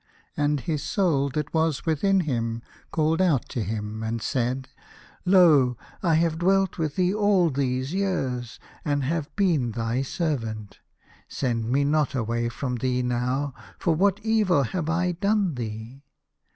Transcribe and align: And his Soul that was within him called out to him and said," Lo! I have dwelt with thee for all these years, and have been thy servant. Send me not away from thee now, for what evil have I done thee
And 0.35 0.61
his 0.61 0.81
Soul 0.81 1.29
that 1.35 1.53
was 1.53 1.85
within 1.85 2.21
him 2.21 2.63
called 2.89 3.21
out 3.21 3.47
to 3.49 3.61
him 3.61 4.01
and 4.01 4.19
said," 4.19 4.67
Lo! 5.25 5.77
I 6.01 6.15
have 6.15 6.39
dwelt 6.39 6.79
with 6.79 6.95
thee 6.95 7.11
for 7.11 7.17
all 7.19 7.49
these 7.51 7.93
years, 7.93 8.57
and 8.83 9.03
have 9.03 9.29
been 9.35 9.73
thy 9.73 10.01
servant. 10.01 10.79
Send 11.27 11.69
me 11.69 11.83
not 11.83 12.15
away 12.15 12.49
from 12.49 12.77
thee 12.77 13.03
now, 13.03 13.53
for 13.77 13.93
what 13.93 14.19
evil 14.23 14.63
have 14.63 14.89
I 14.89 15.11
done 15.11 15.53
thee 15.53 16.03